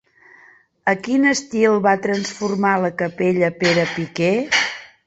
A 0.93 0.95
quin 1.07 1.27
estil 1.33 1.77
va 1.89 1.93
transformar 2.07 2.73
la 2.87 2.93
capella 3.05 3.53
Pere 3.63 3.87
Piquer? 3.97 4.35